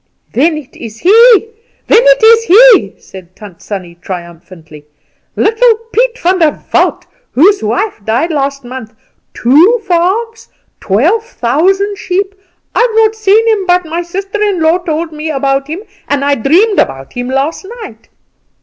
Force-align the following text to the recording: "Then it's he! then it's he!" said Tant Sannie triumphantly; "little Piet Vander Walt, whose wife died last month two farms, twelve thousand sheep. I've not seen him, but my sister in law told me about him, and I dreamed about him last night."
"Then 0.33 0.57
it's 0.57 0.97
he! 1.01 1.47
then 1.85 1.99
it's 2.01 2.43
he!" 2.45 2.95
said 2.99 3.35
Tant 3.35 3.61
Sannie 3.61 3.93
triumphantly; 4.01 4.85
"little 5.35 5.75
Piet 5.93 6.17
Vander 6.17 6.59
Walt, 6.73 7.05
whose 7.33 7.61
wife 7.61 8.03
died 8.03 8.31
last 8.31 8.63
month 8.63 8.95
two 9.35 9.77
farms, 9.85 10.49
twelve 10.79 11.23
thousand 11.23 11.99
sheep. 11.99 12.33
I've 12.73 12.95
not 12.95 13.13
seen 13.13 13.47
him, 13.47 13.67
but 13.67 13.85
my 13.85 14.01
sister 14.01 14.41
in 14.41 14.59
law 14.59 14.79
told 14.79 15.11
me 15.11 15.29
about 15.29 15.67
him, 15.67 15.83
and 16.07 16.25
I 16.25 16.33
dreamed 16.33 16.79
about 16.79 17.13
him 17.13 17.27
last 17.29 17.63
night." 17.83 18.09